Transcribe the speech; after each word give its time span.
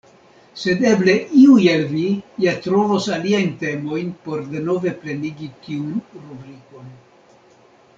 Sed 0.61 0.79
eble 0.91 1.13
iuj 1.41 1.65
el 1.73 1.83
vi 1.91 2.05
ja 2.45 2.55
trovos 2.65 3.11
aliajn 3.19 3.53
temojn, 3.65 4.11
por 4.27 4.43
denove 4.57 4.97
plenigi 5.07 5.55
tiun 5.69 5.97
rubrikon. 6.21 6.95